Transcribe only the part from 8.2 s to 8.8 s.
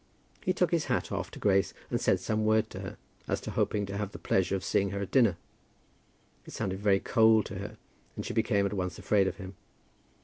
she became at